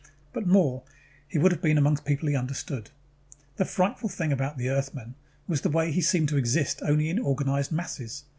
[0.33, 0.81] But more,
[1.27, 2.89] he would have been among people he understood.
[3.57, 5.13] The frightful thing about the Earthman
[5.47, 8.23] was the way he seemed to exist only in organized masses.